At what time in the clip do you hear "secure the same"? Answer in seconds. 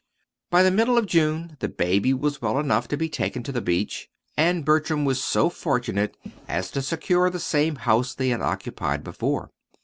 6.81-7.75